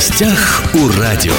гостях 0.00 0.62
у 0.72 0.98
радио. 0.98 1.34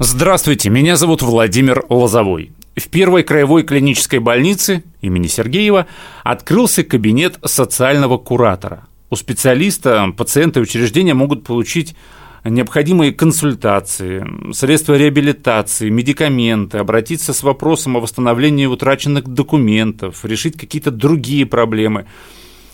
Здравствуйте, 0.00 0.70
меня 0.70 0.96
зовут 0.96 1.22
Владимир 1.22 1.84
Лозовой. 1.88 2.50
В 2.74 2.88
первой 2.88 3.22
краевой 3.22 3.62
клинической 3.62 4.18
больнице 4.18 4.82
имени 5.02 5.28
Сергеева 5.28 5.86
открылся 6.24 6.82
кабинет 6.82 7.38
социального 7.44 8.18
куратора. 8.18 8.88
У 9.08 9.14
специалиста 9.14 10.12
пациенты 10.16 10.58
учреждения 10.58 11.14
могут 11.14 11.44
получить 11.44 11.94
необходимые 12.42 13.12
консультации, 13.12 14.26
средства 14.52 14.94
реабилитации, 14.94 15.90
медикаменты, 15.90 16.78
обратиться 16.78 17.32
с 17.32 17.44
вопросом 17.44 17.96
о 17.96 18.00
восстановлении 18.00 18.66
утраченных 18.66 19.28
документов, 19.28 20.24
решить 20.24 20.58
какие-то 20.58 20.90
другие 20.90 21.46
проблемы 21.46 22.06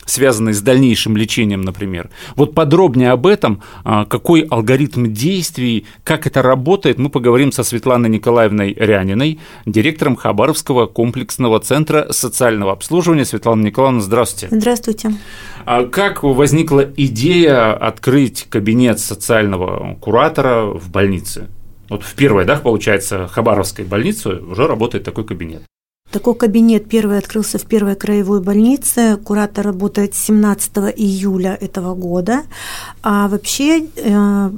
связанные 0.05 0.55
с 0.55 0.61
дальнейшим 0.61 1.17
лечением, 1.17 1.63
например. 1.63 2.11
Вот 2.37 2.55
подробнее 2.55 3.11
об 3.11 3.27
этом, 3.27 3.63
а, 3.85 4.05
какой 4.05 4.41
алгоритм 4.43 5.13
действий, 5.13 5.87
как 6.05 6.27
это 6.27 6.43
работает, 6.43 6.99
мы 6.99 7.09
поговорим 7.09 7.53
со 7.53 7.63
Светланой 7.63 8.09
Николаевной 8.09 8.75
Ряниной, 8.75 9.39
директором 9.67 10.17
Хабаровского 10.17 10.87
комплексного 10.87 11.61
центра 11.61 12.09
социального 12.11 12.73
обслуживания. 12.73 13.25
Светлана 13.25 13.63
Николаевна, 13.63 14.01
здравствуйте. 14.01 14.55
Здравствуйте. 14.55 15.13
А 15.65 15.85
как 15.85 16.23
возникла 16.23 16.87
идея 16.97 17.73
открыть 17.75 18.47
кабинет 18.49 18.99
социального 18.99 19.97
куратора 20.01 20.65
в 20.67 20.91
больнице? 20.91 21.49
Вот 21.89 22.03
в 22.03 22.15
первой, 22.15 22.45
да, 22.45 22.57
получается, 22.57 23.29
Хабаровской 23.29 23.85
больнице 23.85 24.31
уже 24.31 24.67
работает 24.67 25.05
такой 25.05 25.25
кабинет. 25.25 25.63
Такой 26.13 26.35
кабинет 26.35 26.91
первый 26.91 27.17
открылся 27.17 27.59
в 27.59 27.65
первой 27.65 27.97
краевой 27.97 28.43
больнице. 28.43 29.17
Куратор 29.17 29.65
работает 29.65 30.15
17 30.15 30.95
июля 30.95 31.57
этого 31.59 31.95
года. 31.95 32.43
А 33.03 33.29
вообще 33.29 33.87
э, 33.97 34.51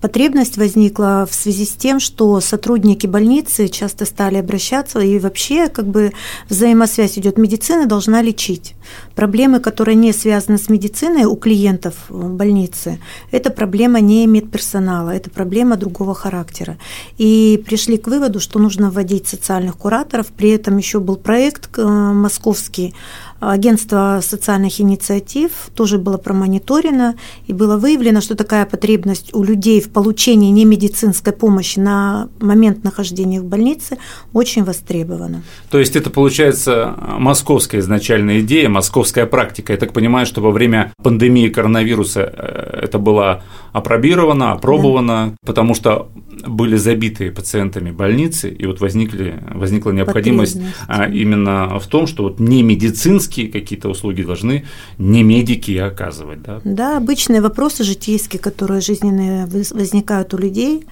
Потребность 0.00 0.56
возникла 0.56 1.26
в 1.30 1.34
связи 1.34 1.66
с 1.66 1.72
тем, 1.72 2.00
что 2.00 2.40
сотрудники 2.40 3.06
больницы 3.06 3.68
часто 3.68 4.06
стали 4.06 4.36
обращаться, 4.36 5.00
и 5.00 5.18
вообще 5.18 5.68
как 5.68 5.86
бы 5.86 6.12
взаимосвязь 6.48 7.18
идет. 7.18 7.36
Медицина 7.36 7.86
должна 7.86 8.22
лечить. 8.22 8.74
Проблемы, 9.14 9.60
которые 9.60 9.94
не 9.96 10.12
связаны 10.12 10.56
с 10.56 10.68
медициной 10.68 11.24
у 11.24 11.36
клиентов 11.36 11.94
больницы, 12.08 12.98
это 13.30 13.50
проблема 13.50 14.00
не 14.00 14.26
медперсонала, 14.26 15.10
это 15.10 15.28
проблема 15.28 15.76
другого 15.76 16.14
характера. 16.14 16.78
И 17.18 17.62
пришли 17.66 17.98
к 17.98 18.06
выводу, 18.06 18.40
что 18.40 18.58
нужно 18.58 18.90
вводить 18.90 19.28
социальных 19.28 19.76
кураторов. 19.76 20.28
При 20.28 20.50
этом 20.50 20.78
еще 20.78 21.00
был 21.00 21.16
проект 21.16 21.68
э, 21.78 21.84
московский 21.84 22.94
Агентство 23.40 24.20
социальных 24.22 24.82
инициатив 24.82 25.70
тоже 25.74 25.96
было 25.96 26.18
промониторено 26.18 27.16
и 27.46 27.54
было 27.54 27.78
выявлено, 27.78 28.20
что 28.20 28.34
такая 28.34 28.66
потребность 28.66 29.32
у 29.34 29.42
людей 29.42 29.80
в 29.80 29.88
получении 29.92 30.50
немедицинской 30.50 31.32
помощи 31.32 31.78
на 31.78 32.28
момент 32.40 32.84
нахождения 32.84 33.40
в 33.40 33.44
больнице 33.44 33.98
очень 34.32 34.64
востребована. 34.64 35.42
То 35.70 35.78
есть 35.78 35.96
это 35.96 36.10
получается 36.10 36.94
московская 37.18 37.78
изначальная 37.78 38.40
идея, 38.40 38.68
московская 38.68 39.26
практика. 39.26 39.72
Я 39.72 39.78
так 39.78 39.92
понимаю, 39.92 40.26
что 40.26 40.40
во 40.40 40.50
время 40.50 40.92
пандемии 41.02 41.48
коронавируса 41.48 42.32
э, 42.32 42.80
это 42.84 42.98
было 42.98 43.42
опробировано, 43.72 44.52
опробовано, 44.52 45.30
да. 45.30 45.36
потому 45.46 45.74
что 45.74 46.10
были 46.46 46.76
забиты 46.76 47.30
пациентами 47.30 47.90
больницы, 47.90 48.50
и 48.50 48.66
вот 48.66 48.80
возникли, 48.80 49.42
возникла 49.54 49.90
необходимость 49.90 50.58
а, 50.88 51.06
именно 51.06 51.78
в 51.78 51.86
том, 51.86 52.06
что 52.06 52.24
вот 52.24 52.40
не 52.40 52.62
медицинские 52.62 53.48
какие-то 53.48 53.88
услуги 53.88 54.22
должны 54.22 54.64
не 54.98 55.22
медики 55.22 55.76
оказывать. 55.76 56.42
Да? 56.42 56.60
да, 56.64 56.96
обычные 56.96 57.40
вопросы 57.40 57.84
житейские, 57.84 58.40
которые 58.40 58.80
жизненные 58.80 59.46
возникают 59.80 60.32
у 60.34 60.38
людей, 60.38 60.86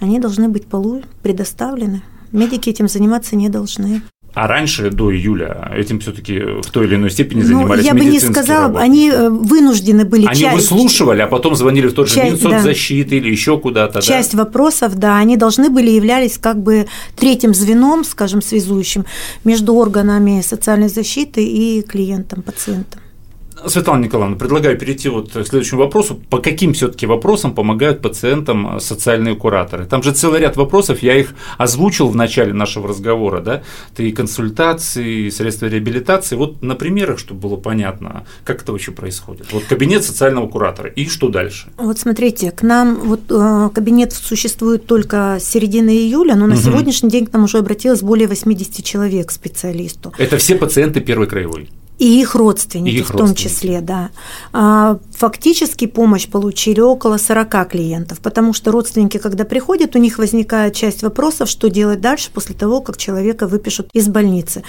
они 0.00 0.18
должны 0.18 0.48
быть 0.48 0.66
полу 0.66 1.02
предоставлены. 1.22 2.02
Медики 2.32 2.70
этим 2.70 2.88
заниматься 2.88 3.36
не 3.36 3.48
должны. 3.48 4.02
А 4.34 4.46
раньше, 4.46 4.90
до 4.90 5.12
июля, 5.12 5.72
этим 5.74 5.98
все-таки 6.00 6.38
в 6.38 6.70
той 6.70 6.86
или 6.86 6.94
иной 6.94 7.10
степени 7.10 7.40
ну, 7.40 7.46
занимались 7.46 7.84
Я 7.84 7.94
бы 7.94 8.04
не 8.04 8.20
сказала, 8.20 8.64
работники. 8.64 8.84
они 8.84 9.10
э, 9.10 9.30
вынуждены 9.30 10.04
были. 10.04 10.26
Они 10.26 10.40
часть, 10.40 10.54
выслушивали, 10.54 11.22
а 11.22 11.26
потом 11.26 11.56
звонили 11.56 11.88
в 11.88 11.94
тот 11.94 12.08
же 12.08 12.22
Минсоцзащиты 12.22 13.10
да. 13.10 13.16
или 13.16 13.30
еще 13.30 13.58
куда-то. 13.58 14.00
Часть 14.02 14.32
да? 14.32 14.44
вопросов, 14.44 14.96
да, 14.96 15.16
они 15.16 15.36
должны 15.36 15.70
были 15.70 15.90
являлись 15.90 16.38
как 16.38 16.62
бы 16.62 16.86
третьим 17.16 17.54
звеном, 17.54 18.04
скажем, 18.04 18.42
связующим 18.42 19.06
между 19.44 19.74
органами 19.74 20.42
социальной 20.42 20.88
защиты 20.88 21.44
и 21.44 21.82
клиентом, 21.82 22.42
пациентом. 22.42 23.00
Светлана 23.66 24.04
Николаевна, 24.04 24.36
предлагаю 24.36 24.78
перейти 24.78 25.08
вот 25.08 25.32
к 25.32 25.46
следующему 25.46 25.80
вопросу. 25.80 26.20
По 26.30 26.38
каким 26.38 26.72
все-таки 26.72 27.06
вопросам 27.06 27.54
помогают 27.54 28.00
пациентам 28.00 28.80
социальные 28.80 29.36
кураторы? 29.36 29.86
Там 29.86 30.02
же 30.02 30.12
целый 30.12 30.40
ряд 30.40 30.56
вопросов, 30.56 31.02
я 31.02 31.18
их 31.18 31.34
озвучил 31.56 32.08
в 32.08 32.16
начале 32.16 32.52
нашего 32.52 32.88
разговора, 32.88 33.40
да? 33.40 33.62
Это 33.92 34.02
и 34.02 34.12
консультации, 34.12 35.26
и 35.26 35.30
средства 35.30 35.66
реабилитации. 35.66 36.36
Вот 36.36 36.62
на 36.62 36.74
примерах, 36.74 37.18
чтобы 37.18 37.40
было 37.40 37.56
понятно, 37.56 38.24
как 38.44 38.62
это 38.62 38.72
вообще 38.72 38.92
происходит. 38.92 39.52
Вот 39.52 39.64
кабинет 39.64 40.04
социального 40.04 40.46
куратора 40.48 40.88
и 40.90 41.06
что 41.06 41.28
дальше? 41.28 41.68
Вот 41.76 41.98
смотрите, 41.98 42.50
к 42.50 42.62
нам 42.62 42.96
вот 42.96 43.20
э, 43.30 43.70
кабинет 43.74 44.12
существует 44.12 44.86
только 44.86 45.38
с 45.40 45.44
середины 45.44 45.90
июля, 45.90 46.34
но 46.34 46.46
на 46.46 46.54
угу. 46.54 46.62
сегодняшний 46.62 47.10
день 47.10 47.26
к 47.26 47.32
нам 47.32 47.44
уже 47.44 47.58
обратилось 47.58 48.02
более 48.02 48.28
80 48.28 48.84
человек 48.84 49.30
специалисту. 49.30 50.12
Это 50.18 50.36
все 50.38 50.54
пациенты 50.54 51.00
первой 51.00 51.26
краевой? 51.26 51.68
И 51.98 52.20
их 52.20 52.34
родственники 52.34 52.94
и 52.94 52.98
их 52.98 53.08
в 53.08 53.10
том 53.10 53.20
родственники. 53.20 53.54
числе, 53.54 53.80
да. 53.80 54.10
А, 54.52 54.98
фактически 55.16 55.86
помощь 55.86 56.28
получили 56.28 56.80
около 56.80 57.16
40 57.16 57.68
клиентов, 57.68 58.20
потому 58.20 58.52
что 58.52 58.70
родственники, 58.70 59.18
когда 59.18 59.44
приходят, 59.44 59.96
у 59.96 59.98
них 59.98 60.18
возникает 60.18 60.74
часть 60.74 61.02
вопросов, 61.02 61.48
что 61.48 61.68
делать 61.68 62.00
дальше 62.00 62.30
после 62.32 62.54
того, 62.54 62.80
как 62.80 62.96
человека 62.96 63.48
выпишут 63.48 63.88
из 63.92 64.08
больницы. 64.08 64.62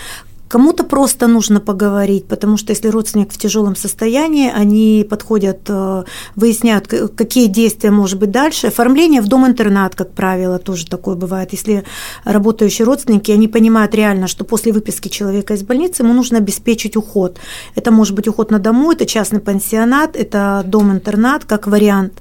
Кому-то 0.49 0.83
просто 0.83 1.27
нужно 1.27 1.59
поговорить, 1.59 2.25
потому 2.25 2.57
что 2.57 2.71
если 2.71 2.87
родственник 2.87 3.31
в 3.31 3.37
тяжелом 3.37 3.75
состоянии, 3.75 4.51
они 4.51 5.05
подходят, 5.07 5.59
э, 5.67 6.03
выясняют, 6.35 6.87
какие 6.87 7.45
действия 7.45 7.91
может 7.91 8.17
быть 8.17 8.31
дальше. 8.31 8.67
Оформление 8.67 9.21
в 9.21 9.27
дом-интернат, 9.27 9.93
как 9.93 10.13
правило, 10.13 10.57
тоже 10.57 10.87
такое 10.87 11.15
бывает. 11.15 11.51
Если 11.51 11.83
работающие 12.23 12.83
родственники, 12.83 13.31
они 13.31 13.47
понимают 13.47 13.93
реально, 13.93 14.27
что 14.27 14.43
после 14.43 14.73
выписки 14.73 15.07
человека 15.07 15.53
из 15.53 15.61
больницы 15.61 16.01
ему 16.01 16.13
нужно 16.13 16.39
обеспечить 16.39 16.97
уход. 16.97 17.37
Это 17.75 17.91
может 17.91 18.15
быть 18.15 18.27
уход 18.27 18.49
на 18.49 18.57
дому, 18.57 18.91
это 18.91 19.05
частный 19.05 19.41
пансионат, 19.41 20.15
это 20.15 20.63
дом-интернат, 20.65 21.45
как 21.45 21.67
вариант. 21.67 22.13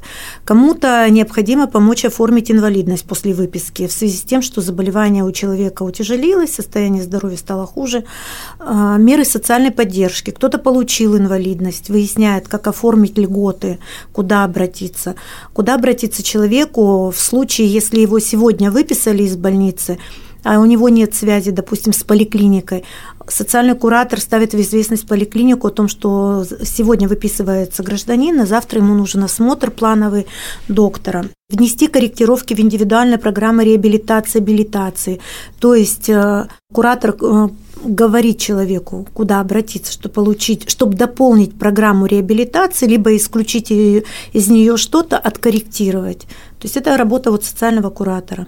Кому-то 0.45 1.09
необходимо 1.09 1.67
помочь 1.67 2.05
оформить 2.05 2.51
инвалидность 2.51 3.05
после 3.05 3.33
выписки 3.33 3.87
в 3.87 3.93
связи 3.93 4.19
с 4.19 4.23
тем, 4.23 4.43
что 4.43 4.61
заболевание 4.61 5.25
у 5.25 5.33
человека 5.33 5.83
утяжелилось, 5.83 6.53
состояние 6.55 7.03
здоровья 7.03 7.39
стало 7.39 7.67
хуже– 7.67 8.05
меры 8.61 9.25
социальной 9.25 9.71
поддержки. 9.71 10.31
Кто-то 10.31 10.59
получил 10.59 11.17
инвалидность, 11.17 11.91
выясняет, 11.91 12.49
как 12.49 12.67
оформить 12.67 13.19
льготы, 13.19 13.79
куда 14.13 14.45
обратиться. 14.45 15.15
Куда 15.53 15.75
обратиться 15.75 16.23
человеку 16.23 17.11
в 17.11 17.21
случае, 17.21 17.69
если 17.69 18.01
его 18.01 18.19
сегодня 18.19 18.71
выписали 18.71 19.23
из 19.23 19.37
больницы, 19.37 19.99
а 20.45 20.61
у 20.61 20.65
него 20.65 20.89
нет 20.89 21.15
связи, 21.15 21.51
допустим, 21.51 21.93
с 21.93 22.03
поликлиникой, 22.05 22.85
социальный 23.27 23.75
куратор 23.75 24.21
ставит 24.21 24.55
в 24.55 24.61
известность 24.61 25.07
поликлинику 25.07 25.67
о 25.67 25.71
том, 25.71 25.89
что 25.89 26.45
сегодня 26.63 27.09
выписывается 27.09 27.83
гражданин, 27.83 28.41
а 28.41 28.47
завтра 28.47 28.81
ему 28.81 28.95
нужен 28.95 29.25
осмотр 29.25 29.71
плановый 29.71 30.27
доктора. 30.69 31.27
Внести 31.51 31.89
корректировки 31.89 32.55
в 32.55 32.61
индивидуальные 32.61 33.19
программы 33.19 33.65
реабилитации, 33.65 34.39
абилитации. 34.39 35.21
То 35.59 35.75
есть 35.75 36.09
э, 36.09 36.47
куратор 36.73 37.17
э, 37.21 37.49
говорить 37.85 38.41
человеку, 38.41 39.07
куда 39.15 39.41
обратиться, 39.41 39.93
чтобы 39.93 40.15
получить, 40.15 40.71
чтобы 40.71 40.97
дополнить 40.97 41.59
программу 41.59 42.07
реабилитации, 42.07 42.87
либо 42.87 43.17
исключить 43.17 43.71
из 43.71 44.49
нее 44.49 44.77
что-то, 44.77 45.19
откорректировать. 45.19 46.23
То 46.59 46.65
есть 46.65 46.77
это 46.77 46.97
работа 46.97 47.31
вот 47.31 47.45
социального 47.45 47.91
куратора. 47.91 48.47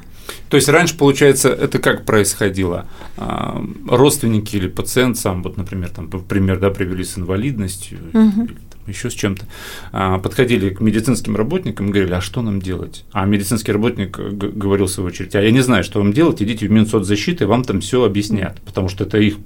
То 0.48 0.56
есть 0.56 0.68
раньше, 0.68 0.96
получается, 0.96 1.48
это 1.48 1.78
как 1.78 2.04
происходило? 2.04 2.86
А, 3.16 3.62
родственники 3.88 4.56
или 4.56 4.68
пациент 4.68 5.18
сам, 5.18 5.42
вот, 5.42 5.56
например, 5.56 5.90
там, 5.90 6.08
пример, 6.08 6.58
да, 6.58 6.70
привели 6.70 7.04
с 7.04 7.18
инвалидностью 7.18 7.98
угу. 8.12 8.48
Еще 8.90 9.10
с 9.10 9.14
чем-то, 9.14 9.46
а, 9.92 10.18
подходили 10.18 10.70
к 10.70 10.80
медицинским 10.80 11.36
работникам 11.36 11.88
и 11.88 11.90
говорили, 11.90 12.14
а 12.14 12.20
что 12.20 12.42
нам 12.42 12.60
делать? 12.60 13.04
А 13.12 13.24
медицинский 13.24 13.72
работник 13.72 14.18
говорил 14.18 14.86
в 14.86 14.90
свою 14.90 15.08
очередь, 15.08 15.34
а 15.34 15.42
я 15.42 15.50
не 15.50 15.60
знаю, 15.60 15.84
что 15.84 16.00
вам 16.00 16.12
делать, 16.12 16.42
идите 16.42 16.66
в 16.66 16.70
Минсоцзащиту, 16.70 17.44
и 17.44 17.46
вам 17.46 17.64
там 17.64 17.80
все 17.80 18.04
объяснят, 18.04 18.60
потому 18.62 18.88
что 18.88 19.04
это 19.04 19.18
их 19.18 19.36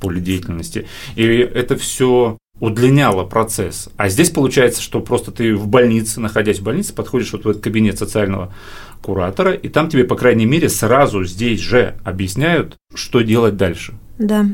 поле 0.00 0.20
деятельности. 0.20 0.86
И 1.16 1.24
это 1.24 1.76
все 1.76 2.38
удлиняло 2.60 3.24
процесс. 3.24 3.88
А 3.96 4.08
здесь 4.08 4.30
получается, 4.30 4.82
что 4.82 5.00
просто 5.00 5.32
ты 5.32 5.56
в 5.56 5.66
больнице, 5.66 6.20
находясь 6.20 6.60
в 6.60 6.62
больнице, 6.62 6.94
подходишь 6.94 7.32
вот 7.32 7.44
в 7.44 7.48
этот 7.48 7.62
кабинет 7.62 7.98
социального 7.98 8.54
куратора, 9.02 9.52
и 9.52 9.68
там 9.68 9.88
тебе, 9.88 10.04
по 10.04 10.14
крайней 10.14 10.46
мере, 10.46 10.68
сразу 10.68 11.24
здесь 11.24 11.60
же 11.60 11.94
объясняют, 12.04 12.76
что 12.94 13.22
делать 13.22 13.56
дальше. 13.56 13.94
Да. 14.18 14.46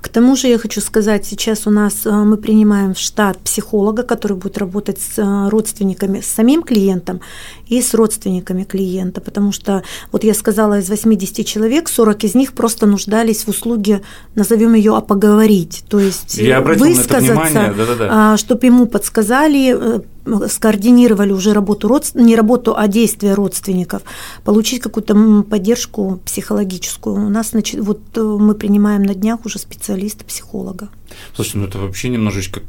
К 0.00 0.08
тому 0.08 0.36
же 0.36 0.48
я 0.48 0.58
хочу 0.58 0.80
сказать, 0.80 1.26
сейчас 1.26 1.66
у 1.66 1.70
нас 1.70 2.04
э, 2.04 2.10
мы 2.10 2.36
принимаем 2.36 2.94
в 2.94 2.98
штат 2.98 3.38
психолога, 3.38 4.02
который 4.02 4.36
будет 4.36 4.58
работать 4.58 5.00
с 5.00 5.18
э, 5.18 5.48
родственниками, 5.48 6.20
с 6.20 6.26
самим 6.26 6.62
клиентом 6.62 7.20
и 7.68 7.80
с 7.80 7.94
родственниками 7.94 8.64
клиента, 8.64 9.20
потому 9.20 9.52
что, 9.52 9.82
вот 10.12 10.24
я 10.24 10.34
сказала, 10.34 10.78
из 10.78 10.90
80 10.90 11.46
человек 11.46 11.88
40 11.88 12.24
из 12.24 12.34
них 12.34 12.52
просто 12.52 12.86
нуждались 12.86 13.44
в 13.44 13.48
услуге, 13.48 14.02
назовем 14.34 14.74
ее, 14.74 14.96
а 14.96 15.00
поговорить, 15.00 15.84
то 15.88 15.98
есть 15.98 16.36
я 16.36 16.60
высказаться, 16.60 17.74
а, 18.00 18.36
чтобы 18.36 18.66
ему 18.66 18.86
подсказали, 18.86 19.98
э, 19.98 20.00
скоординировали 20.48 21.32
уже 21.32 21.52
работу 21.52 21.88
родственников, 21.88 22.28
не 22.28 22.36
работу, 22.36 22.74
а 22.76 22.88
действия 22.88 23.34
родственников, 23.34 24.02
получить 24.44 24.80
какую-то 24.80 25.44
поддержку 25.48 26.20
психологическую. 26.24 27.16
У 27.26 27.28
нас, 27.28 27.50
значит, 27.50 27.80
вот 27.80 28.00
мы 28.16 28.54
принимаем 28.54 29.02
на 29.02 29.14
днях 29.14 29.44
уже 29.44 29.53
специалиста, 29.58 30.24
психолога. 30.24 30.88
Слушайте, 31.34 31.58
ну 31.58 31.64
это 31.66 31.78
вообще 31.78 32.08
немножечко 32.08 32.62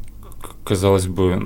казалось 0.66 1.06
бы, 1.06 1.40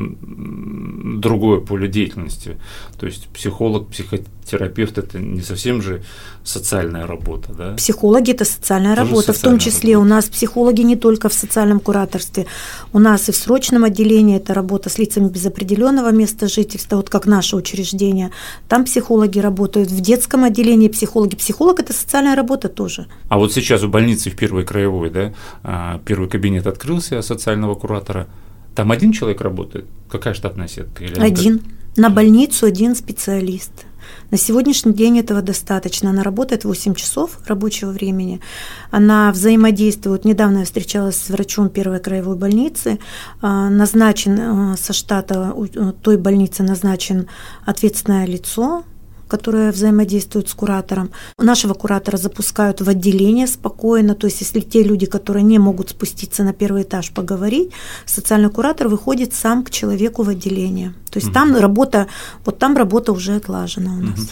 другое 1.19 1.59
поле 1.59 1.87
деятельности. 1.87 2.57
То 2.97 3.05
есть 3.05 3.27
психолог, 3.27 3.89
психотерапевт– 3.89 4.97
это 4.97 5.19
не 5.19 5.41
совсем 5.41 5.81
же 5.81 6.01
социальная 6.43 7.05
работа, 7.05 7.53
да? 7.53 7.73
Психологи– 7.75 8.31
это 8.33 8.45
социальная 8.45 8.95
Тоже 8.95 9.09
работа, 9.09 9.33
социальная 9.33 9.59
в 9.59 9.61
том 9.61 9.71
числе 9.71 9.93
работа. 9.93 10.11
у 10.11 10.15
нас 10.15 10.25
психологи 10.29 10.81
не 10.81 10.95
только 10.95 11.27
в 11.29 11.33
социальном 11.33 11.79
кураторстве, 11.79 12.45
у 12.93 12.99
нас 12.99 13.29
и 13.29 13.31
в 13.31 13.35
срочном 13.35 13.83
отделении 13.83 14.37
это 14.37 14.53
работа 14.53 14.89
с 14.89 14.97
лицами 14.97 15.27
без 15.27 15.45
определенного 15.45 16.11
места 16.11 16.47
жительства, 16.47 16.95
вот 16.95 17.09
как 17.09 17.25
наше 17.25 17.57
учреждение, 17.57 18.31
там 18.69 18.85
психологи 18.85 19.39
работают, 19.39 19.91
в 19.91 19.99
детском 19.99 20.45
отделении 20.45 20.87
психологи. 20.87 21.35
Психолог– 21.35 21.79
это 21.81 21.93
социальная 21.93 22.35
работа 22.35 22.69
тоже. 22.69 23.07
А 23.27 23.37
вот 23.37 23.53
сейчас 23.53 23.83
в 23.83 23.89
больнице 23.89 24.29
в 24.29 24.35
Первой 24.35 24.65
краевой, 24.65 25.09
да, 25.09 25.33
а, 25.63 25.99
первый 26.05 26.29
кабинет 26.29 26.67
открылся 26.67 27.21
социального 27.21 27.75
куратора– 27.75 28.27
там 28.75 28.91
один 28.91 29.11
человек 29.11 29.41
работает? 29.41 29.85
Какая 30.09 30.33
штатная 30.33 30.67
сетка? 30.67 31.03
Или 31.03 31.19
один. 31.19 31.61
На 31.97 32.09
больницу 32.09 32.65
один 32.65 32.95
специалист. 32.95 33.71
На 34.31 34.37
сегодняшний 34.37 34.93
день 34.93 35.19
этого 35.19 35.41
достаточно. 35.41 36.11
Она 36.11 36.23
работает 36.23 36.63
8 36.63 36.95
часов 36.95 37.39
рабочего 37.47 37.91
времени. 37.91 38.41
Она 38.91 39.31
взаимодействует. 39.31 40.25
Недавно 40.25 40.59
я 40.59 40.65
встречалась 40.65 41.17
с 41.17 41.29
врачом 41.29 41.69
первой 41.69 41.99
краевой 41.99 42.35
больницы. 42.35 42.99
А, 43.41 43.69
назначен 43.69 44.39
а, 44.39 44.77
со 44.77 44.93
штата 44.93 45.53
той 46.01 46.17
больницы 46.17 46.63
назначен 46.63 47.27
ответственное 47.65 48.25
лицо 48.25 48.83
которая 49.29 49.71
взаимодействует 49.71 50.49
с 50.49 50.53
куратором. 50.53 51.11
Нашего 51.37 51.73
куратора 51.73 52.17
запускают 52.17 52.81
в 52.81 52.89
отделение 52.89 53.47
спокойно, 53.47 54.15
то 54.15 54.27
есть 54.27 54.41
если 54.41 54.59
те 54.59 54.83
люди, 54.83 55.05
которые 55.05 55.43
не 55.43 55.59
могут 55.59 55.91
спуститься 55.91 56.43
на 56.43 56.51
первый 56.51 56.83
этаж 56.83 57.11
поговорить, 57.11 57.71
социальный 58.05 58.49
куратор 58.49 58.89
выходит 58.89 59.33
сам 59.33 59.63
к 59.63 59.69
человеку 59.69 60.23
в 60.23 60.29
отделение. 60.29 60.93
То 61.11 61.17
есть 61.17 61.27
угу. 61.27 61.33
там 61.33 61.55
работа, 61.55 62.07
вот 62.45 62.59
там 62.59 62.75
работа 62.75 63.13
уже 63.13 63.35
отлажена 63.35 63.93
у 63.93 64.01
нас. 64.01 64.19
Угу. 64.19 64.27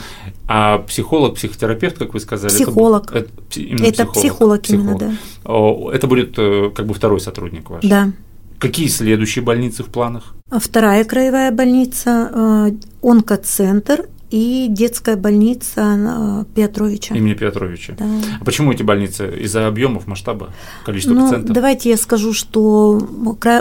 А 0.47 0.79
психолог, 0.79 1.35
психотерапевт, 1.35 1.97
как 1.97 2.13
вы 2.13 2.19
сказали? 2.19 2.51
Психолог. 2.51 3.11
Это, 3.11 3.29
это, 3.55 3.83
это 3.83 4.05
психолог, 4.05 4.13
психолог, 4.13 4.61
психолог 4.61 4.69
именно, 4.69 4.97
да. 4.97 5.95
Это 5.95 6.07
будет 6.07 6.33
э, 6.38 6.71
как 6.75 6.85
бы 6.88 6.94
второй 6.94 7.19
сотрудник 7.19 7.69
ваш? 7.69 7.83
Да. 7.83 8.11
Какие 8.59 8.88
следующие 8.88 9.44
больницы 9.44 9.83
в 9.83 9.88
планах? 9.88 10.33
Вторая 10.49 11.03
краевая 11.03 11.51
больница, 11.51 12.31
э, 12.33 12.71
онкоцентр 13.03 14.07
и 14.29 14.68
детская 14.69 15.15
больница 15.15 16.45
Петровича. 16.56 17.15
Имени 17.15 17.33
Петровича. 17.33 17.95
Да. 17.97 18.06
А 18.41 18.45
почему 18.45 18.71
эти 18.71 18.83
больницы? 18.83 19.27
Из-за 19.41 19.68
объемов, 19.68 20.07
масштаба, 20.07 20.50
количества 20.85 21.13
ну, 21.13 21.25
пациентов? 21.25 21.53
Давайте 21.53 21.89
я 21.89 21.97
скажу, 21.97 22.33
что 22.33 23.00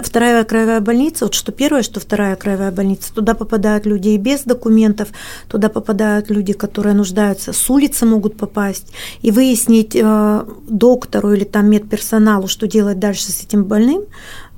вторая 0.03 0.45
краевая 0.45 0.81
больница, 0.81 1.27
вот 1.27 1.35
что 1.35 1.53
первая, 1.53 1.83
что 1.83 2.01
вторая 2.01 2.37
краевая 2.37 2.73
больница, 2.73 3.15
туда 3.15 3.35
попадают 3.35 3.87
люди 3.87 4.09
и 4.09 4.19
без 4.19 4.43
документов, 4.43 5.09
туда 5.49 5.69
попадают 5.69 6.31
люди, 6.31 6.53
которые 6.53 6.95
нуждаются, 6.95 7.53
с 7.53 7.71
улицы 7.71 8.07
могут 8.07 8.37
попасть, 8.37 8.93
и 9.23 9.31
выяснить 9.31 9.95
э, 9.95 10.45
доктору 10.69 11.33
или 11.33 11.45
там 11.45 11.71
медперсоналу, 11.71 12.49
что 12.49 12.67
делать 12.67 12.99
дальше 12.99 13.31
с 13.31 13.43
этим 13.43 13.65
больным, 13.65 14.03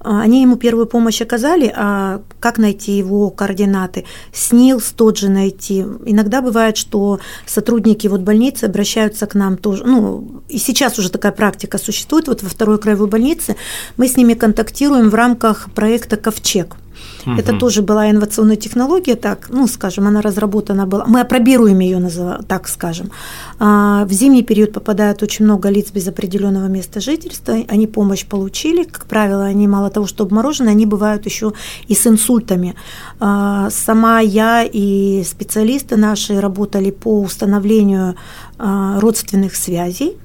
они 0.01 0.43
ему 0.43 0.57
первую 0.57 0.87
помощь 0.87 1.21
оказали, 1.21 1.73
а 1.75 2.23
как 2.41 2.59
найти 2.59 2.97
его 2.97 3.31
координаты? 3.31 4.05
СНИЛС 4.33 4.93
тот 4.97 5.19
же 5.19 5.29
найти. 5.29 5.85
Иногда 6.05 6.41
бывает, 6.41 6.77
что 6.77 7.21
сотрудники 7.47 8.07
вот 8.07 8.21
больницы 8.21 8.65
обращаются 8.65 9.27
к 9.27 9.35
нам 9.35 9.57
тоже. 9.57 9.85
Ну, 9.85 10.43
и 10.49 10.59
сейчас 10.59 10.99
уже 10.99 11.11
такая 11.11 11.33
практика 11.33 11.79
существует. 11.79 12.29
Вот 12.29 12.43
во 12.43 12.49
второй 12.49 12.79
краевой 12.79 13.09
больнице 13.09 13.57
мы 13.97 14.09
с 14.09 14.17
ними 14.17 14.35
контактируем 14.35 15.11
в 15.11 15.15
рамках 15.15 15.69
проекта 15.75 16.17
«Ковчег». 16.17 16.77
Угу. 17.29 17.41
Это 17.41 17.59
тоже 17.59 17.83
была 17.83 18.11
инновационная 18.11 18.57
технология, 18.57 19.15
так, 19.15 19.49
ну, 19.51 19.67
скажем, 19.67 20.07
она 20.07 20.23
разработана 20.23 20.87
была. 20.87 21.05
Мы 21.07 21.21
опробируем 21.21 21.81
ее, 21.81 21.99
так 22.49 22.69
скажем. 22.69 23.11
А, 23.59 24.05
в 24.05 24.13
зимний 24.13 24.43
период 24.43 24.73
попадает 24.73 25.23
очень 25.23 25.45
много 25.45 25.69
лиц 25.69 25.91
без 25.93 26.09
определенного 26.09 26.69
места 26.69 27.01
жительства. 27.01 27.57
Они 27.69 27.87
помощь 27.87 28.25
получили. 28.27 28.85
Как 28.85 29.07
правило, 29.07 29.45
они 29.45 29.69
мало 29.69 29.91
того, 29.91 30.07
что 30.07 30.25
обморожены, 30.25 30.71
они 30.71 30.87
бывают 30.87 31.27
еще 31.27 31.53
и 31.89 31.95
с 31.95 32.07
инсультами. 32.07 32.75
А, 33.21 33.69
сама 33.71 34.21
я 34.21 34.65
и 34.65 35.23
специалисты 35.25 35.97
наши 35.97 36.41
работали 36.41 36.91
по 36.91 37.21
установлению 37.21 38.15
а, 38.59 39.01
родственных 39.01 39.55
связей 39.55 40.17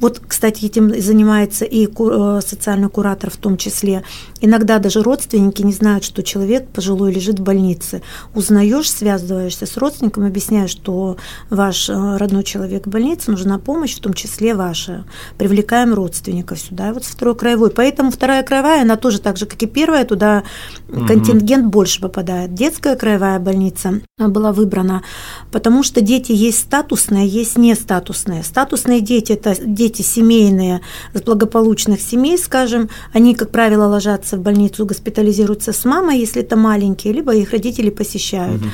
вот, 0.00 0.20
кстати, 0.26 0.66
этим 0.66 1.00
занимается 1.00 1.64
и 1.64 1.86
э, 1.86 2.40
социальный 2.44 2.88
куратор 2.88 3.30
в 3.30 3.36
том 3.36 3.56
числе. 3.56 4.04
Иногда 4.40 4.78
даже 4.78 5.02
родственники 5.02 5.62
не 5.62 5.72
знают, 5.72 6.04
что 6.04 6.22
человек 6.22 6.68
пожилой 6.68 7.12
лежит 7.12 7.40
в 7.40 7.42
больнице. 7.42 8.02
Узнаешь, 8.34 8.90
связываешься 8.90 9.66
с 9.66 9.76
родственником, 9.76 10.24
объясняешь, 10.24 10.70
что 10.70 11.16
ваш 11.50 11.88
э, 11.88 12.16
родной 12.16 12.44
человек 12.44 12.86
в 12.86 12.90
больнице, 12.90 13.30
нужна 13.30 13.58
помощь, 13.58 13.96
в 13.96 14.00
том 14.00 14.14
числе 14.14 14.54
ваша. 14.54 15.04
Привлекаем 15.38 15.94
родственников 15.94 16.60
сюда, 16.60 16.90
и 16.90 16.92
вот 16.92 17.04
второй 17.04 17.34
краевой. 17.34 17.70
Поэтому 17.70 18.10
вторая 18.10 18.42
краевая, 18.42 18.82
она 18.82 18.96
тоже 18.96 19.20
так 19.20 19.36
же, 19.36 19.46
как 19.46 19.62
и 19.62 19.66
первая, 19.66 20.04
туда 20.04 20.44
угу. 20.88 21.06
контингент 21.06 21.66
больше 21.66 22.00
попадает. 22.00 22.54
Детская 22.54 22.96
краевая 22.96 23.38
больница 23.40 24.00
была 24.18 24.52
выбрана, 24.52 25.02
потому 25.50 25.82
что 25.82 26.00
дети 26.00 26.32
есть 26.32 26.58
статусные, 26.58 27.26
есть 27.26 27.56
не 27.56 27.74
статусные. 27.74 28.42
Статусные 28.42 29.00
дети– 29.00 29.32
это 29.38 29.54
дети 29.60 30.02
семейные, 30.02 30.80
с 31.14 31.22
благополучных 31.22 32.00
семей, 32.00 32.38
скажем, 32.38 32.88
они, 33.12 33.34
как 33.34 33.50
правило, 33.50 33.86
ложатся 33.86 34.27
в 34.36 34.40
больницу, 34.40 34.86
госпитализируются 34.86 35.72
с 35.72 35.84
мамой, 35.84 36.18
если 36.18 36.42
это 36.42 36.56
маленькие, 36.56 37.12
либо 37.12 37.34
их 37.34 37.52
родители 37.52 37.90
посещают. 37.90 38.60
Угу. 38.60 38.70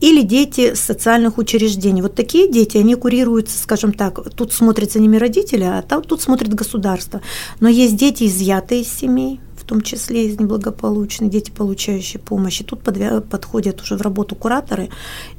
Или 0.00 0.22
дети 0.22 0.74
с 0.74 0.80
социальных 0.80 1.38
учреждений. 1.38 2.02
Вот 2.02 2.14
такие 2.14 2.50
дети, 2.50 2.76
они 2.76 2.94
курируются, 2.94 3.58
скажем 3.58 3.92
так, 3.92 4.20
тут 4.34 4.52
смотрят 4.52 4.92
за 4.92 5.00
ними 5.00 5.16
родители, 5.16 5.64
а 5.64 5.82
тут 5.82 6.20
смотрит 6.20 6.54
государство. 6.54 7.20
Но 7.60 7.68
есть 7.68 7.96
дети, 7.96 8.24
изъятые 8.24 8.82
из 8.82 8.92
семей, 8.92 9.40
том 9.68 9.82
числе 9.82 10.26
из 10.26 10.40
неблагополучных, 10.40 11.30
дети, 11.30 11.50
получающие 11.50 12.18
помощь. 12.18 12.62
И 12.62 12.64
тут 12.64 12.80
подходят 12.82 13.82
уже 13.82 13.96
в 13.96 14.02
работу 14.02 14.34
кураторы 14.34 14.88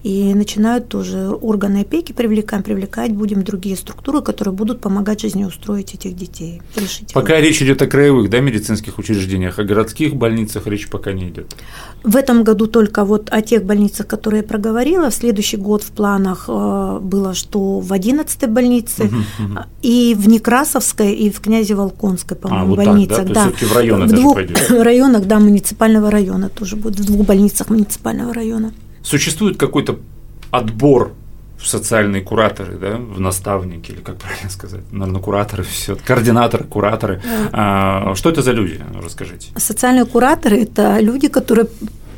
и 0.03 0.33
начинают 0.36 0.88
тоже 0.88 1.29
органы 1.29 1.81
опеки 1.81 2.13
привлекаем, 2.13 2.63
привлекать 2.63 3.12
будем 3.12 3.43
другие 3.43 3.75
структуры, 3.75 4.21
которые 4.21 4.53
будут 4.53 4.81
помогать 4.81 5.21
жизнеустроить 5.21 5.95
этих 5.95 6.15
детей. 6.15 6.62
Решить 6.75 7.13
пока 7.13 7.33
его. 7.33 7.48
речь 7.48 7.62
идет 7.62 7.81
о 7.81 7.88
краевых 7.88 8.29
да, 8.29 8.39
медицинских 8.39 9.00
учреждениях, 9.00 9.57
о 9.57 9.63
городских 9.63 10.15
больницах 10.15 10.67
речь 10.67 10.88
пока 10.89 11.12
не 11.12 11.29
идет. 11.29 11.55
В 12.03 12.15
этом 12.15 12.43
году 12.43 12.67
только 12.67 13.03
вот 13.05 13.29
о 13.31 13.41
тех 13.41 13.63
больницах, 13.63 14.07
которые 14.07 14.41
я 14.41 14.48
проговорила. 14.48 15.09
В 15.09 15.13
следующий 15.13 15.57
год 15.57 15.83
в 15.83 15.91
планах 15.91 16.45
э, 16.48 17.00
было, 17.01 17.33
что 17.33 17.79
в 17.79 17.91
11-й 17.91 18.48
больнице, 18.48 19.05
угу, 19.05 19.15
угу. 19.15 19.59
и 19.81 20.15
в 20.17 20.27
Некрасовской, 20.27 21.13
и 21.13 21.29
в 21.29 21.41
Князе-Волконской, 21.41 22.38
по-моему, 22.38 22.74
а, 22.74 22.75
вот 22.75 22.86
больницах. 22.86 23.17
Так, 23.17 23.27
да? 23.27 23.45
То 23.45 23.51
да. 23.59 23.65
в 23.65 23.75
районы 23.75 24.05
в 24.05 24.18
двух 24.21 24.38
районах, 24.83 25.25
да, 25.25 25.39
муниципального 25.39 26.11
района 26.11 26.49
тоже 26.49 26.75
будет, 26.75 26.99
в 26.99 27.05
двух 27.05 27.25
больницах 27.25 27.69
муниципального 27.69 28.33
района. 28.33 28.73
Существует 29.03 29.57
какой-то 29.57 29.99
отбор 30.51 31.13
в 31.57 31.67
социальные 31.67 32.21
кураторы, 32.21 32.77
да, 32.77 32.95
в 32.95 33.19
наставники, 33.19 33.91
или 33.91 33.99
как 33.99 34.17
правильно 34.17 34.49
сказать, 34.49 34.81
наверное, 34.91 35.21
кураторы, 35.21 35.63
все, 35.63 35.95
координаторы, 35.95 36.63
кураторы. 36.63 37.21
А, 37.51 38.15
что 38.15 38.29
это 38.29 38.41
за 38.41 38.53
люди? 38.53 38.79
Расскажите. 39.03 39.47
Социальные 39.57 40.05
кураторы– 40.05 40.61
это 40.61 40.99
люди, 40.99 41.27
которые 41.27 41.67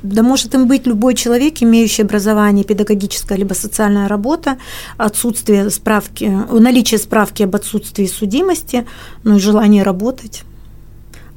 да 0.04 0.24
может 0.24 0.56
им 0.56 0.68
быть 0.68 0.88
любой 0.88 1.14
человек, 1.14 1.62
имеющий 1.62 2.04
образование, 2.04 2.64
педагогическая 2.64 3.38
либо 3.38 3.54
социальная 3.54 4.08
работа, 4.08 4.58
отсутствие 4.98 5.70
справки, 5.70 6.26
наличие 6.52 7.00
справки 7.00 7.44
об 7.44 7.56
отсутствии 7.56 8.08
судимости, 8.08 8.86
ну 9.24 9.38
и 9.38 9.40
желание 9.40 9.84
работать. 9.84 10.44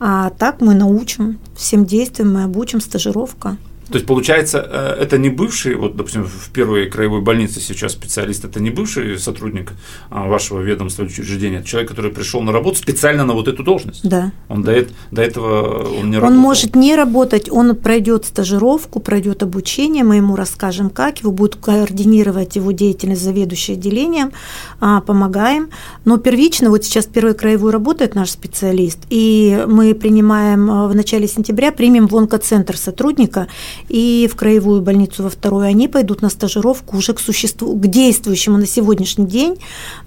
А 0.06 0.28
так 0.28 0.60
мы 0.60 0.74
научим 0.74 1.38
всем 1.56 1.86
действиям, 1.86 2.34
мы 2.34 2.42
обучим, 2.44 2.82
стажировка. 2.82 3.56
То 3.88 3.94
есть, 3.94 4.06
получается, 4.06 4.66
э, 4.70 5.02
это 5.02 5.18
не 5.18 5.28
бывший, 5.28 5.74
вот, 5.74 5.96
допустим, 5.96 6.24
в 6.24 6.50
первой 6.50 6.86
краевой 6.86 7.20
больнице 7.20 7.60
сейчас 7.60 7.92
специалист, 7.92 8.44
это 8.44 8.60
не 8.60 8.70
бывший 8.70 9.18
сотрудник 9.18 9.72
а, 10.10 10.26
вашего 10.26 10.60
ведомства 10.60 11.02
или 11.02 11.10
учреждения, 11.10 11.58
это 11.58 11.68
человек, 11.68 11.90
который 11.90 12.10
пришел 12.10 12.40
на 12.42 12.52
работу 12.52 12.78
специально 12.78 13.24
на 13.24 13.34
вот 13.34 13.48
эту 13.48 13.62
должность. 13.62 14.08
Да. 14.08 14.32
Он 14.48 14.62
до, 14.62 14.86
до 15.10 15.22
этого 15.22 15.88
он 15.98 16.10
не 16.10 16.16
Он 16.16 16.22
работал. 16.22 16.40
может 16.40 16.76
не 16.76 16.96
работать, 16.96 17.50
он 17.50 17.76
пройдет 17.76 18.24
стажировку, 18.24 19.00
пройдет 19.00 19.42
обучение, 19.42 20.04
мы 20.04 20.16
ему 20.16 20.36
расскажем, 20.36 20.90
как, 20.90 21.20
его 21.20 21.32
будет 21.32 21.56
координировать 21.56 22.56
его 22.56 22.72
деятельность 22.72 23.22
заведующий 23.22 23.74
отделением, 23.74 24.32
а, 24.80 25.00
помогаем. 25.00 25.68
Но 26.04 26.16
первично, 26.16 26.70
вот 26.70 26.84
сейчас 26.84 27.06
первой 27.06 27.34
краевой 27.34 27.72
работает 27.72 28.14
наш 28.14 28.30
специалист, 28.30 28.98
и 29.10 29.64
мы 29.68 29.94
принимаем 29.94 30.70
э, 30.70 30.88
в 30.88 30.94
начале 30.94 31.28
сентября, 31.28 31.72
примем 31.72 32.06
в 32.06 32.16
онкоцентр 32.16 32.76
сотрудника, 32.76 33.48
и 33.88 34.28
в 34.30 34.36
краевую 34.36 34.82
больницу 34.82 35.22
во 35.22 35.30
вторую 35.30 35.64
они 35.64 35.88
пойдут 35.88 36.22
на 36.22 36.28
стажировку 36.28 36.96
уже 36.96 37.12
к 37.12 37.20
существу, 37.20 37.74
к 37.76 37.86
действующему 37.86 38.56
на 38.58 38.66
сегодняшний 38.66 39.26
день 39.26 39.56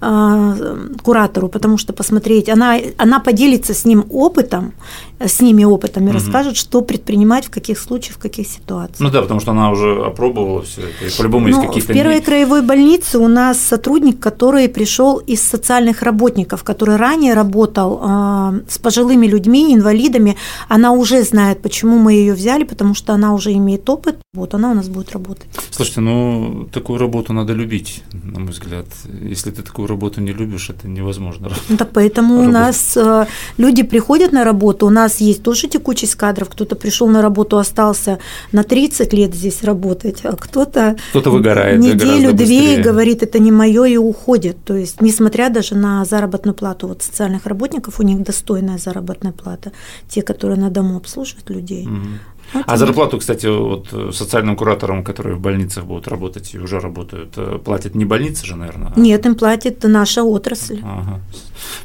э, 0.00 0.88
куратору, 1.02 1.48
потому 1.48 1.78
что 1.78 1.92
посмотреть, 1.92 2.48
она, 2.48 2.76
она 2.96 3.20
поделится 3.20 3.74
с 3.74 3.84
ним 3.84 4.06
опытом, 4.10 4.72
с 5.20 5.40
ними 5.40 5.64
опытом 5.64 6.04
и 6.04 6.06
угу. 6.06 6.14
расскажет, 6.14 6.56
что 6.56 6.82
предпринимать, 6.82 7.46
в 7.46 7.50
каких 7.50 7.78
случаях, 7.78 8.16
в 8.16 8.18
каких 8.18 8.46
ситуациях. 8.46 9.00
Ну 9.00 9.10
да, 9.10 9.22
потому 9.22 9.40
что 9.40 9.50
она 9.52 9.70
уже 9.70 10.02
опробовала 10.04 10.62
все 10.62 10.82
это, 10.82 11.06
и 11.06 11.16
по-любому 11.16 11.48
есть 11.48 11.60
ну, 11.60 11.66
какие-то... 11.66 11.92
В 11.92 11.94
первой 11.94 12.20
краевой 12.20 12.62
больнице 12.62 13.18
у 13.18 13.28
нас 13.28 13.58
сотрудник, 13.58 14.20
который 14.20 14.68
пришел 14.68 15.18
из 15.18 15.42
социальных 15.42 16.02
работников, 16.02 16.62
который 16.62 16.96
ранее 16.96 17.34
работал 17.34 18.00
э, 18.02 18.60
с 18.68 18.78
пожилыми 18.78 19.26
людьми, 19.26 19.74
инвалидами, 19.74 20.36
она 20.68 20.92
уже 20.92 21.22
знает, 21.22 21.62
почему 21.62 21.98
мы 21.98 22.12
ее 22.12 22.34
взяли, 22.34 22.64
потому 22.64 22.94
что 22.94 23.12
она 23.12 23.34
уже 23.34 23.52
имеет 23.52 23.88
опыт, 23.90 24.16
вот 24.34 24.54
она 24.54 24.70
у 24.70 24.74
нас 24.74 24.88
будет 24.88 25.12
работать. 25.12 25.46
Слушайте, 25.70 26.00
ну 26.00 26.68
такую 26.72 26.98
работу 26.98 27.32
надо 27.32 27.52
любить, 27.52 28.02
на 28.12 28.40
мой 28.40 28.50
взгляд. 28.50 28.86
Если 29.22 29.50
ты 29.50 29.62
такую 29.62 29.88
работу 29.88 30.20
не 30.20 30.32
любишь, 30.32 30.70
это 30.70 30.88
невозможно. 30.88 31.50
Ну, 31.68 31.76
так 31.76 31.90
поэтому 31.92 32.34
работать. 32.34 32.48
у 32.48 32.52
нас 32.52 32.96
э, 32.96 33.26
люди 33.58 33.82
приходят 33.82 34.32
на 34.32 34.44
работу, 34.44 34.86
у 34.86 34.90
нас 34.90 35.07
есть 35.16 35.42
тоже 35.42 35.68
текучесть 35.68 36.14
кадров, 36.14 36.48
кто-то 36.50 36.76
пришел 36.76 37.08
на 37.08 37.22
работу, 37.22 37.58
остался 37.58 38.18
на 38.52 38.62
30 38.62 39.12
лет 39.12 39.34
здесь 39.34 39.62
работать, 39.62 40.20
а 40.24 40.36
кто-то 40.36 40.96
кто 41.10 41.30
выгорает 41.30 41.80
неделю-две 41.80 42.78
и 42.78 42.82
говорит, 42.82 43.22
это 43.22 43.38
не 43.38 43.50
мое 43.50 43.84
и 43.84 43.96
уходит. 43.96 44.64
То 44.64 44.74
есть, 44.74 45.00
несмотря 45.00 45.48
даже 45.48 45.74
на 45.74 46.04
заработную 46.04 46.54
плату 46.54 46.88
вот 46.88 47.02
социальных 47.02 47.46
работников, 47.46 48.00
у 48.00 48.02
них 48.02 48.22
достойная 48.22 48.78
заработная 48.78 49.32
плата, 49.32 49.72
те, 50.08 50.22
которые 50.22 50.58
на 50.58 50.70
дому 50.70 50.96
обслуживают 50.96 51.50
людей. 51.50 51.86
Угу. 51.86 52.06
Вот 52.52 52.64
а 52.66 52.76
зарплату, 52.76 53.18
кстати, 53.18 53.46
вот 53.46 53.88
э, 53.92 54.10
социальным 54.12 54.56
кураторам, 54.56 55.04
которые 55.04 55.36
в 55.36 55.40
больницах 55.40 55.84
будут 55.84 56.08
работать 56.08 56.54
и 56.54 56.58
уже 56.58 56.80
работают, 56.80 57.34
э, 57.36 57.58
платят 57.64 57.94
не 57.94 58.04
больница 58.04 58.46
же, 58.46 58.56
наверное? 58.56 58.92
А 58.94 59.00
Нет, 59.00 59.26
им 59.26 59.34
платит 59.34 59.84
наша 59.84 60.22
отрасль. 60.22 60.80
Ага, 60.82 61.20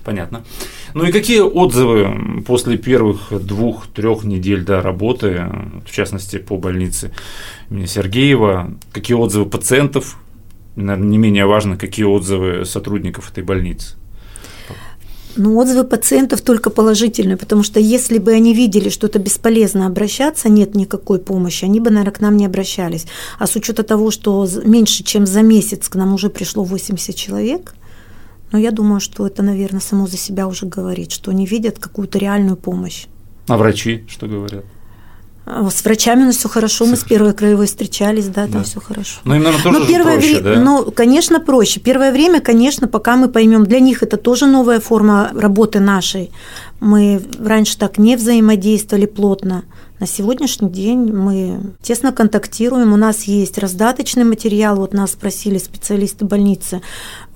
понятно. 0.04 0.44
Ну 0.94 1.06
и 1.06 1.12
какие 1.12 1.40
отзывы 1.40 2.44
после 2.46 2.78
первых 2.78 3.32
двух-трех 3.32 4.24
недель 4.24 4.64
до 4.64 4.82
работы, 4.82 5.48
в 5.86 5.92
частности 5.92 6.38
по 6.38 6.58
больнице 6.58 7.12
имени 7.70 7.86
Сергеева, 7.86 8.72
какие 8.92 9.18
отзывы 9.18 9.50
пациентов, 9.50 10.18
наверное, 10.76 11.10
не 11.10 11.18
менее 11.18 11.46
важно, 11.46 11.78
какие 11.78 12.06
отзывы 12.06 12.66
сотрудников 12.66 13.32
этой 13.32 13.44
больницы? 13.44 13.96
Ну, 15.36 15.58
отзывы 15.58 15.84
пациентов 15.84 16.42
только 16.42 16.70
положительные, 16.70 17.38
потому 17.38 17.64
что 17.64 17.80
если 17.80 18.20
бы 18.20 18.34
они 18.34 18.54
видели, 18.54 18.90
что 18.90 19.08
это 19.08 19.18
бесполезно 19.18 19.88
обращаться, 19.88 20.48
нет 20.48 20.76
никакой 20.76 21.18
помощи, 21.20 21.66
они 21.66 21.80
бы, 21.80 21.90
наверное, 21.90 22.14
к 22.14 22.22
нам 22.22 22.38
не 22.38 22.46
обращались. 22.46 23.08
А 23.40 23.48
с 23.48 23.56
учетом 23.56 23.86
того, 23.86 24.12
что 24.12 24.48
меньше, 24.64 25.04
чем 25.04 25.26
за 25.26 25.42
месяц 25.42 25.90
к 25.90 25.96
нам 25.96 26.14
уже 26.14 26.30
пришло 26.30 26.64
80 26.64 27.16
человек, 27.16 27.74
ну, 28.52 28.60
я 28.60 28.70
думаю, 28.70 29.00
что 29.00 29.26
это, 29.26 29.42
наверное, 29.42 29.82
само 29.82 30.06
за 30.06 30.18
себя 30.18 30.48
уже 30.48 30.68
говорит, 30.68 31.12
что 31.12 31.32
они 31.32 31.48
видят 31.48 31.80
какую-то 31.80 32.20
реальную 32.20 32.56
помощь. 32.56 33.08
А 33.48 33.58
врачи 33.58 34.06
что 34.08 34.28
говорят? 34.28 34.64
А, 35.46 35.70
с 35.70 35.84
врачами 35.84 36.24
у 36.24 36.26
нас 36.28 36.38
все 36.38 36.48
хорошо, 36.48 36.86
мы 36.86 36.96
с 36.96 37.04
первой 37.04 37.34
краевой 37.34 37.66
встречались, 37.66 38.28
да, 38.28 38.44
там 38.44 38.52
да. 38.52 38.64
все 38.64 38.80
хорошо. 38.80 39.20
Ну, 39.26 39.36
им, 39.36 39.44
наверное, 39.44 39.64
тоже 39.64 39.80
Но 39.80 39.86
первое 39.86 40.14
проще, 40.14 40.42
вре... 40.42 40.56
да? 40.56 40.62
Ну, 40.62 40.92
конечно, 40.92 41.40
проще. 41.40 41.80
Первое 41.80 42.12
время, 42.12 42.40
конечно, 42.40 42.88
пока 42.88 43.18
мы 43.18 43.28
поймем, 43.28 43.66
для 43.66 43.80
них 43.80 44.04
это 44.04 44.18
тоже 44.18 44.46
новая 44.46 44.80
форма 44.80 45.32
работы 45.36 45.80
нашей. 45.80 46.32
Мы 46.80 47.22
раньше 47.40 47.78
так 47.78 47.98
не 47.98 48.16
взаимодействовали 48.16 49.06
плотно. 49.06 49.64
На 50.04 50.08
сегодняшний 50.08 50.70
день 50.70 51.14
мы 51.14 51.76
тесно 51.82 52.12
контактируем, 52.12 52.92
у 52.92 52.98
нас 52.98 53.24
есть 53.24 53.58
раздаточный 53.58 54.26
материал, 54.26 54.76
вот 54.76 54.94
нас 54.94 55.14
спросили 55.14 55.58
специалисты 55.58 56.26
больницы 56.26 56.82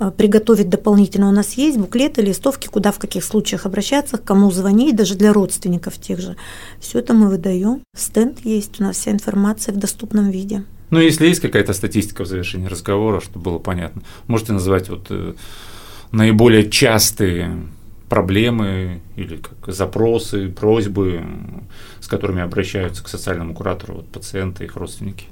э, 0.02 0.12
приготовить 0.12 0.68
дополнительно, 0.68 1.30
у 1.30 1.32
нас 1.32 1.54
есть 1.54 1.78
буклеты, 1.78 2.22
листовки, 2.22 2.68
куда 2.68 2.92
в 2.92 3.00
каких 3.00 3.24
случаях 3.24 3.66
обращаться, 3.66 4.18
к 4.18 4.26
кому 4.26 4.52
звонить, 4.52 4.98
даже 4.98 5.16
для 5.16 5.32
родственников 5.32 5.98
тех 5.98 6.20
же. 6.20 6.36
Все 6.82 7.00
это 7.00 7.14
мы 7.14 7.30
выдаем. 7.30 7.84
Стенд 7.96 8.44
есть, 8.44 8.82
у 8.82 8.84
нас 8.84 8.98
вся 8.98 9.12
информация 9.12 9.74
в 9.74 9.78
доступном 9.78 10.30
виде. 10.30 10.66
Ну, 10.90 11.00
если 11.00 11.26
есть 11.26 11.40
какая-то 11.40 11.72
статистика 11.72 12.26
в 12.26 12.28
завершении 12.28 12.68
разговора, 12.68 13.22
чтобы 13.22 13.46
было 13.46 13.60
понятно, 13.60 14.02
можете 14.28 14.52
назвать 14.52 14.90
вот 14.90 15.06
э, 15.10 15.36
наиболее 16.12 16.70
частые 16.70 17.50
проблемы 18.10 19.02
или 19.16 19.38
как 19.38 19.74
запросы, 19.74 20.50
просьбы, 20.50 21.24
с 22.08 22.10
которыми 22.10 22.42
обращаются 22.42 23.04
к 23.04 23.10
социальному 23.10 23.54
куратору 23.54 23.96
вот, 23.96 24.08
пациенты 24.08 24.64
их 24.64 24.78
родственники? 24.78 25.26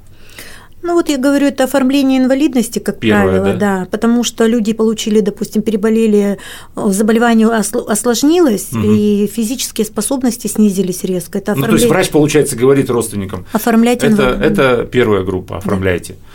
Ну 0.82 0.94
вот 0.94 1.08
я 1.08 1.18
говорю, 1.18 1.48
это 1.48 1.64
оформление 1.64 2.20
инвалидности, 2.20 2.80
как 2.80 3.00
Первое, 3.00 3.40
правило, 3.40 3.54
да? 3.54 3.80
да, 3.80 3.88
потому 3.90 4.26
что 4.26 4.46
люди 4.46 4.74
получили, 4.74 5.22
допустим, 5.22 5.62
переболели, 5.62 6.38
э, 6.76 6.90
заболевание 6.90 7.48
осложнилось, 7.48 8.74
угу. 8.74 8.82
и 8.82 9.28
физические 9.28 9.86
способности 9.86 10.48
снизились 10.48 11.06
резко. 11.06 11.38
Это 11.38 11.54
оформление... 11.54 11.72
Ну, 11.72 11.78
то 11.78 11.82
есть 11.82 11.90
врач, 11.90 12.10
получается, 12.10 12.58
говорит 12.58 12.90
родственникам, 12.90 13.46
оформлять 13.54 14.04
это, 14.04 14.24
это 14.24 14.86
первая 14.92 15.24
группа, 15.24 15.58
оформляйте. 15.58 16.14
Да. 16.14 16.35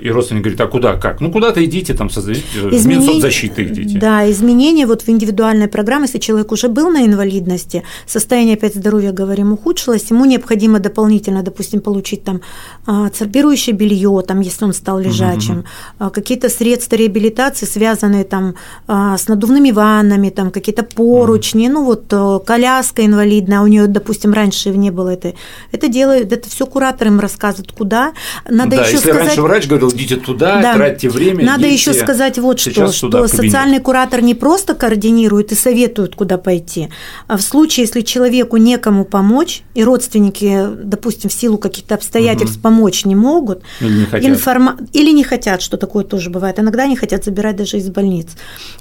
И 0.00 0.10
родственник 0.10 0.42
говорит, 0.42 0.60
а 0.60 0.66
куда, 0.66 0.96
как? 0.96 1.20
Ну, 1.20 1.30
куда-то 1.30 1.64
идите, 1.64 1.94
там, 1.94 2.10
создадите, 2.10 2.44
Изменение, 2.70 2.80
в 2.80 2.86
Минсоцзащиты 2.86 3.64
идите. 3.64 3.98
Да, 3.98 4.30
изменения 4.30 4.86
вот 4.86 5.02
в 5.02 5.08
индивидуальной 5.08 5.68
программе, 5.68 6.04
если 6.04 6.18
человек 6.18 6.52
уже 6.52 6.68
был 6.68 6.90
на 6.90 7.04
инвалидности, 7.04 7.82
состояние 8.06 8.54
опять 8.54 8.74
здоровья, 8.74 9.12
говорим, 9.12 9.52
ухудшилось, 9.52 10.10
ему 10.10 10.24
необходимо 10.24 10.78
дополнительно, 10.78 11.42
допустим, 11.42 11.80
получить 11.80 12.24
там 12.24 12.40
абсорбирующее 12.86 13.74
белье, 13.74 14.22
там, 14.26 14.40
если 14.40 14.64
он 14.64 14.72
стал 14.72 14.98
лежачим, 14.98 15.64
угу. 15.98 16.10
какие-то 16.10 16.48
средства 16.48 16.96
реабилитации, 16.96 17.66
связанные 17.66 18.24
там 18.24 18.54
а, 18.86 19.16
с 19.16 19.28
надувными 19.28 19.70
ваннами, 19.70 20.30
там, 20.30 20.50
какие-то 20.50 20.82
поручни, 20.82 21.66
угу. 21.66 21.72
ну, 21.74 21.84
вот 21.84 22.04
э, 22.10 22.40
коляска 22.44 23.04
инвалидная, 23.04 23.60
у 23.60 23.66
нее, 23.66 23.86
допустим, 23.86 24.32
раньше 24.32 24.70
не 24.70 24.90
было 24.90 25.10
это. 25.10 25.34
Это 25.72 25.88
делают, 25.88 26.32
это 26.32 26.48
все 26.48 26.66
кураторы 26.66 27.10
им 27.10 27.20
рассказывают, 27.20 27.72
куда. 27.72 28.12
Надо 28.48 28.76
да, 28.76 28.82
еще 28.82 28.92
если 28.92 29.10
сказать, 29.10 29.26
раньше 29.26 29.42
врач 29.42 29.67
говорил, 29.68 29.90
идите 29.90 30.16
туда, 30.16 30.60
да. 30.60 30.74
тратьте 30.74 31.08
время. 31.08 31.44
Надо 31.44 31.66
еще 31.66 31.92
сказать 31.92 32.38
вот 32.38 32.60
что, 32.60 32.92
что 32.92 33.28
социальный 33.28 33.80
куратор 33.80 34.22
не 34.22 34.34
просто 34.34 34.74
координирует 34.74 35.52
и 35.52 35.54
советует, 35.54 36.14
куда 36.14 36.38
пойти, 36.38 36.88
а 37.26 37.36
в 37.36 37.42
случае, 37.42 37.84
если 37.84 38.00
человеку 38.00 38.56
некому 38.56 39.04
помочь, 39.04 39.62
и 39.74 39.84
родственники, 39.84 40.66
допустим, 40.82 41.30
в 41.30 41.32
силу 41.32 41.58
каких-то 41.58 41.94
обстоятельств 41.94 42.56
угу. 42.56 42.62
помочь 42.62 43.04
не 43.04 43.14
могут, 43.14 43.62
или 43.80 44.00
не, 44.00 44.04
хотят. 44.06 44.30
Информа... 44.30 44.76
или 44.92 45.10
не 45.10 45.24
хотят, 45.24 45.62
что 45.62 45.76
такое 45.76 46.04
тоже 46.04 46.30
бывает, 46.30 46.58
иногда 46.58 46.86
не 46.86 46.96
хотят 46.96 47.24
забирать 47.24 47.56
даже 47.56 47.76
из 47.76 47.88
больниц. 47.88 48.28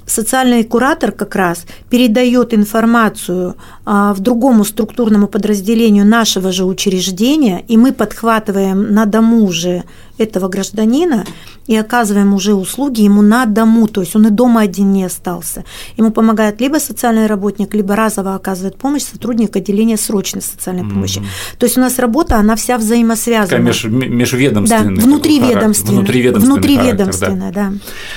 Социальный 0.06 0.64
куратор 0.64 1.12
как 1.12 1.36
раз 1.36 1.66
передает 1.90 2.54
информацию 2.54 3.56
а, 3.86 4.14
в 4.14 4.20
другому 4.20 4.66
структурному 4.66 5.28
подразделению 5.28 6.06
нашего 6.06 6.52
же 6.52 6.66
учреждения, 6.66 7.64
и 7.68 7.78
мы 7.78 7.92
подхватываем 7.92 8.94
на 8.94 9.06
дому 9.06 9.52
же 9.52 9.84
этого 10.18 10.48
гражданина 10.48 11.26
и 11.68 11.76
оказываем 11.76 12.34
уже 12.34 12.54
услуги 12.54 13.02
ему 13.02 13.22
на 13.22 13.46
дому, 13.46 13.88
то 13.88 14.02
есть 14.02 14.16
он 14.16 14.28
и 14.28 14.30
дома 14.30 14.62
один 14.62 14.92
не 14.92 15.04
остался. 15.04 15.66
Ему 15.98 16.12
помогает 16.12 16.62
либо 16.62 16.78
социальный 16.78 17.28
работник, 17.28 17.74
либо 17.74 17.96
разово 17.96 18.36
оказывает 18.36 18.78
помощь 18.78 19.04
сотрудник 19.04 19.56
отделения 19.56 19.98
срочной 19.98 20.42
социальной 20.42 20.84
mm-hmm. 20.84 20.94
помощи. 20.94 21.22
То 21.60 21.66
есть 21.66 21.78
у 21.78 21.82
нас 21.82 22.00
работа, 22.00 22.38
она 22.38 22.56
вся 22.56 22.78
взаимосвязана. 22.78 23.62
Меж, 23.62 23.84
межведомственная. 23.84 24.96
Да, 24.96 25.02
внутриведомственная. 25.02 26.00
Внутриведомственная, 26.00 26.56
внутриведомственная 26.56 27.52
да. 27.52 27.70
да. 27.70 27.74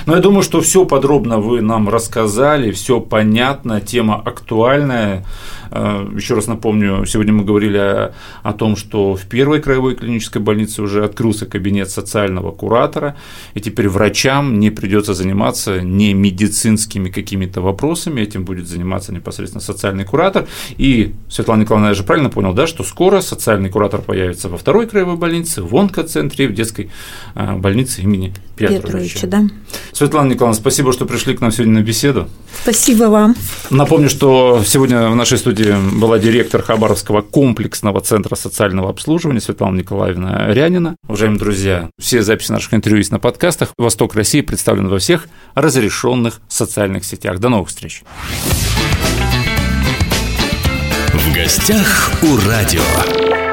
Но 0.06 0.16
я 0.16 0.22
думаю, 0.22 0.42
что 0.42 0.60
все 0.60 0.84
подробно 0.84 1.38
вы 1.38 1.60
нам 1.60 1.88
рассказали, 1.88 2.70
все 2.70 3.00
понятно, 3.00 3.80
тема 3.80 4.22
актуальная. 4.24 5.24
Э, 5.70 6.06
Еще 6.14 6.34
раз 6.34 6.46
напомню, 6.46 7.04
сегодня 7.06 7.32
мы 7.32 7.44
говорили 7.44 7.78
о, 7.78 8.12
о 8.42 8.52
том, 8.52 8.76
что 8.76 9.14
в 9.14 9.22
первой 9.26 9.60
краевой 9.60 9.94
клинической 9.94 10.42
больнице 10.42 10.82
уже 10.82 11.04
открылся 11.04 11.46
кабинет 11.46 11.89
назначать 11.90 12.10
социального 12.10 12.52
куратора, 12.52 13.16
и 13.54 13.60
теперь 13.60 13.88
врачам 13.88 14.58
не 14.58 14.70
придется 14.70 15.14
заниматься 15.14 15.80
не 15.80 16.14
медицинскими 16.14 17.10
какими-то 17.10 17.60
вопросами, 17.60 18.20
этим 18.20 18.44
будет 18.44 18.68
заниматься 18.68 19.12
непосредственно 19.12 19.60
социальный 19.62 20.04
куратор. 20.04 20.46
И 20.78 21.14
Светлана 21.28 21.62
Николаевна, 21.62 21.88
я 21.90 21.94
же 21.94 22.04
правильно 22.04 22.30
понял, 22.30 22.52
да, 22.54 22.66
что 22.66 22.84
скоро 22.84 23.20
социальный 23.20 23.70
куратор 23.70 24.00
появится 24.00 24.48
во 24.48 24.56
второй 24.56 24.86
краевой 24.86 25.16
больнице, 25.16 25.62
в 25.62 25.76
онкоцентре, 25.76 26.48
в 26.48 26.54
детской 26.54 26.90
а, 27.34 27.56
больнице 27.56 28.02
имени 28.02 28.32
Петровича. 28.56 28.86
Петровича 28.86 29.26
да. 29.26 29.42
Светлана 29.92 30.32
Николаевна, 30.32 30.60
спасибо, 30.60 30.92
что 30.92 31.06
пришли 31.06 31.36
к 31.36 31.40
нам 31.40 31.52
сегодня 31.52 31.80
на 31.80 31.82
беседу. 31.82 32.28
Спасибо 32.62 33.04
вам. 33.04 33.34
Напомню, 33.70 34.08
что 34.08 34.62
сегодня 34.66 35.08
в 35.08 35.16
нашей 35.16 35.38
студии 35.38 35.74
была 35.98 36.18
директор 36.18 36.62
Хабаровского 36.62 37.22
комплексного 37.22 38.00
центра 38.00 38.36
социального 38.36 38.90
обслуживания 38.90 39.40
Светлана 39.40 39.78
Николаевна 39.78 40.52
Рянина. 40.52 40.96
Уважаемые 41.08 41.38
все 41.98 42.22
записи 42.22 42.52
наших 42.52 42.74
интервью 42.74 42.98
есть 42.98 43.12
на 43.12 43.18
подкастах. 43.18 43.72
«Восток 43.78 44.14
России» 44.14 44.40
представлен 44.40 44.88
во 44.88 44.98
всех 44.98 45.28
разрешенных 45.54 46.40
социальных 46.48 47.04
сетях. 47.04 47.38
До 47.38 47.48
новых 47.48 47.68
встреч. 47.68 48.02
В 51.12 51.34
гостях 51.34 52.12
у 52.22 52.36
радио. 52.48 53.49